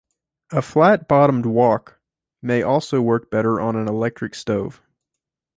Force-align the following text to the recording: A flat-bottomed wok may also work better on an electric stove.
A 0.51 0.63
flat-bottomed 0.63 1.45
wok 1.45 1.99
may 2.41 2.63
also 2.63 3.03
work 3.03 3.29
better 3.29 3.59
on 3.61 3.75
an 3.75 3.87
electric 3.87 4.33
stove. 4.33 4.81